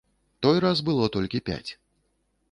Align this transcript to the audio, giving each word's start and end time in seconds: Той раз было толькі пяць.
Той 0.45 0.57
раз 0.63 0.77
было 0.87 1.09
толькі 1.15 1.41
пяць. 1.51 1.71